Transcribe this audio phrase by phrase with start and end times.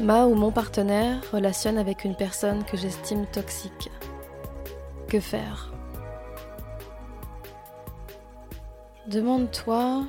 [0.00, 3.90] Ma ou mon partenaire relationne avec une personne que j'estime toxique.
[5.08, 5.74] Que faire?
[9.08, 10.06] Demande-toi,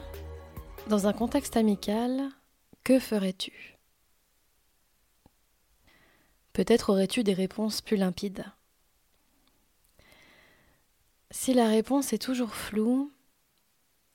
[0.88, 2.30] dans un contexte amical,
[2.86, 3.77] que ferais-tu?
[6.53, 8.45] Peut-être aurais-tu des réponses plus limpides.
[11.31, 13.12] Si la réponse est toujours floue,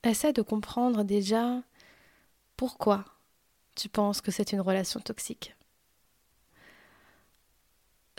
[0.04, 1.60] essaie de comprendre déjà
[2.56, 3.04] pourquoi
[3.74, 5.54] tu penses que c'est une relation toxique.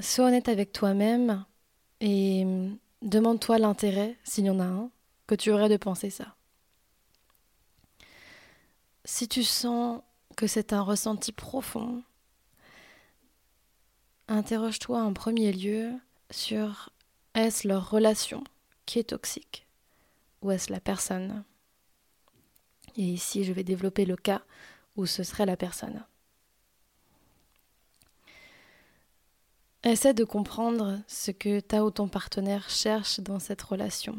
[0.08, 1.44] Sois honnête avec toi-même
[2.00, 2.46] et
[3.02, 4.90] demande-toi l'intérêt, s'il y en a un,
[5.28, 6.38] que tu aurais de penser ça.
[9.04, 10.02] Si tu sens
[10.38, 12.04] que c'est un ressenti profond,
[14.30, 15.92] interroge-toi en premier lieu
[16.32, 16.90] sur
[17.34, 18.46] est-ce leur relation
[18.86, 19.68] qui est toxique
[20.42, 21.44] ou est-ce la personne
[22.96, 24.42] Et ici, je vais développer le cas
[24.96, 26.02] où ce serait la personne.
[29.84, 34.18] Essaie de comprendre ce que ta ou ton partenaire cherche dans cette relation.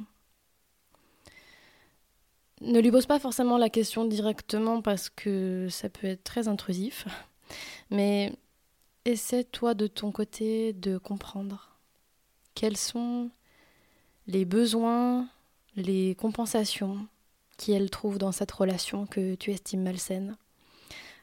[2.61, 7.06] Ne lui pose pas forcément la question directement parce que ça peut être très intrusif,
[7.91, 8.33] mais
[9.05, 11.77] essaie toi de ton côté de comprendre
[12.55, 13.31] quels sont
[14.27, 15.28] les besoins,
[15.77, 17.06] les compensations
[17.56, 20.37] qu'elle trouve dans cette relation que tu estimes malsaine.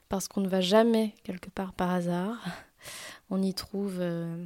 [0.08, 2.38] Parce qu'on ne va jamais quelque part par hasard
[3.30, 4.46] on y trouve euh,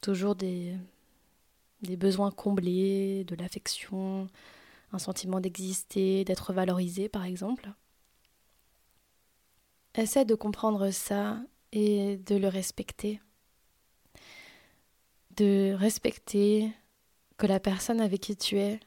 [0.00, 0.76] toujours des,
[1.82, 4.28] des besoins comblés, de l'affection,
[4.92, 7.70] un sentiment d'exister, d'être valorisé par exemple.
[9.94, 11.38] Essaie de comprendre ça
[11.72, 13.20] et de le respecter.
[15.36, 16.72] De respecter
[17.36, 18.80] que la personne avec qui tu es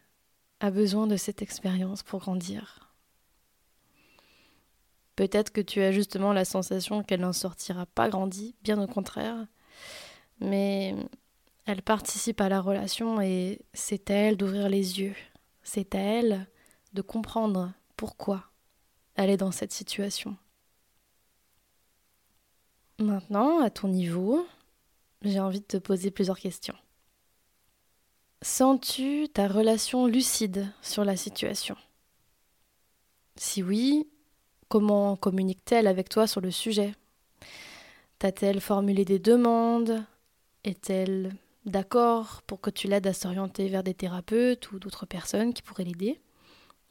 [0.59, 2.84] a besoin de cette expérience pour grandir.
[5.15, 9.47] Peut-être que tu as justement la sensation qu'elle n'en sortira pas grandie, bien au contraire.
[10.39, 10.95] Mais
[11.65, 15.15] elle participe à la relation et c'est à elle d'ouvrir les yeux.
[15.63, 16.47] C'est à elle
[16.93, 18.43] de comprendre pourquoi
[19.15, 20.35] elle est dans cette situation.
[22.99, 24.45] Maintenant, à ton niveau,
[25.21, 26.75] j'ai envie de te poser plusieurs questions.
[28.41, 31.75] Sens-tu ta relation lucide sur la situation?
[33.37, 34.07] Si oui,
[34.67, 36.93] Comment communique-t-elle avec toi sur le sujet?
[38.19, 40.03] T'a-t-elle formulé des demandes?
[40.63, 45.61] Est-elle d'accord pour que tu l'aides à s'orienter vers des thérapeutes ou d'autres personnes qui
[45.61, 46.19] pourraient l'aider?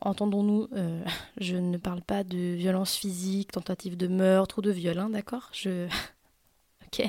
[0.00, 1.02] Entendons-nous, euh,
[1.40, 5.50] je ne parle pas de violence physique, tentative de meurtre ou de viol, hein, d'accord?
[5.52, 5.88] Je.
[6.86, 7.06] ok.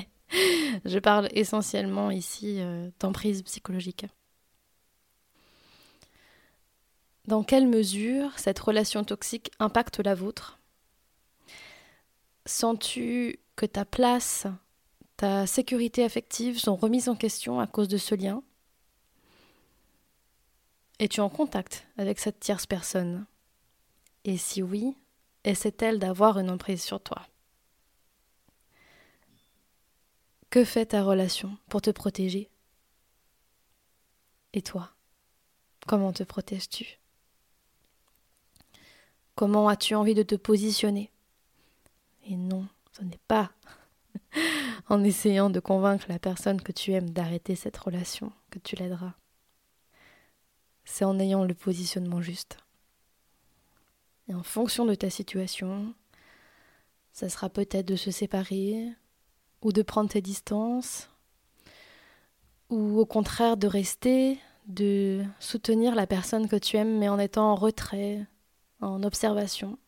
[0.84, 4.06] Je parle essentiellement ici euh, d'emprise psychologique.
[7.26, 10.60] Dans quelle mesure cette relation toxique impacte la vôtre?
[12.44, 14.46] Sens-tu que ta place,
[15.16, 18.44] ta sécurité affective sont remises en question à cause de ce lien?
[21.00, 23.26] Es-tu en contact avec cette tierce personne?
[24.24, 24.96] Et si oui,
[25.42, 27.26] essaie-t-elle d'avoir une emprise sur toi?
[30.48, 32.50] Que fait ta relation pour te protéger?
[34.52, 34.92] Et toi
[35.88, 36.98] Comment te protèges-tu?
[39.36, 41.10] Comment as-tu envie de te positionner?
[42.24, 43.52] Et non, ce n'est pas
[44.88, 49.12] en essayant de convaincre la personne que tu aimes d'arrêter cette relation que tu l'aideras.
[50.86, 52.56] C'est en ayant le positionnement juste.
[54.28, 55.94] Et en fonction de ta situation,
[57.12, 58.88] ça sera peut-être de se séparer,
[59.60, 61.10] ou de prendre tes distances,
[62.70, 67.52] ou au contraire de rester, de soutenir la personne que tu aimes mais en étant
[67.52, 68.26] en retrait,
[68.80, 69.78] en observation.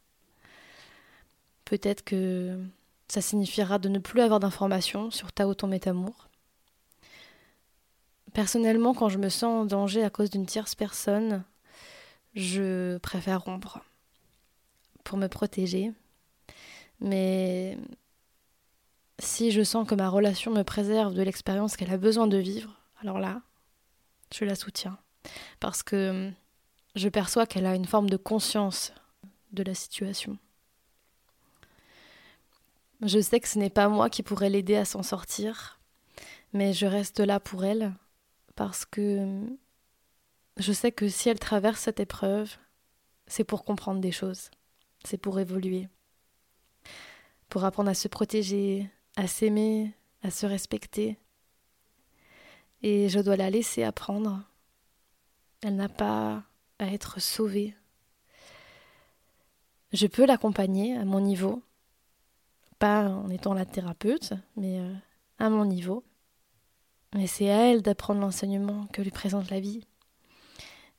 [1.65, 2.59] Peut-être que
[3.09, 6.29] ça signifiera de ne plus avoir d'informations sur ta ou ton métamour.
[8.33, 11.45] Personnellement, quand je me sens en danger à cause d'une tierce personne,
[12.35, 13.81] je préfère rompre
[15.05, 15.93] pour me protéger.
[17.01, 17.79] Mais
[19.19, 22.75] si je sens que ma relation me préserve de l'expérience qu'elle a besoin de vivre,
[23.01, 23.41] alors là,
[24.35, 24.99] je la soutiens.
[25.61, 26.31] Parce que
[26.99, 28.93] je perçois qu'elle a une forme de conscience
[29.53, 30.37] de la situation.
[33.03, 35.79] Je sais que ce n'est pas moi qui pourrais l'aider à s'en sortir,
[36.53, 37.95] mais je reste là pour elle
[38.57, 39.47] parce que
[40.57, 42.57] je sais que si elle traverse cette épreuve,
[43.29, 44.51] c'est pour comprendre des choses,
[45.05, 45.89] c'est pour évoluer,
[47.49, 51.17] pour apprendre à se protéger, à s'aimer, à se respecter.
[52.83, 54.43] Et je dois la laisser apprendre.
[55.63, 56.48] Elle n'a pas
[56.79, 57.75] à être sauvée.
[59.93, 61.63] Je peux l'accompagner à mon niveau
[62.79, 64.95] pas en étant la thérapeute, mais euh,
[65.39, 66.05] à mon niveau.
[67.15, 69.85] Mais c'est à elle d'apprendre l'enseignement que lui présente la vie.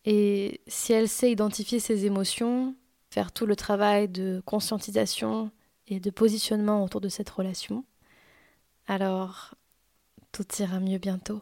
[0.05, 2.75] Et si elle sait identifier ses émotions,
[3.09, 5.51] faire tout le travail de conscientisation
[5.87, 7.83] et de positionnement autour de cette relation,
[8.87, 9.55] alors
[10.31, 11.41] tout ira mieux bientôt.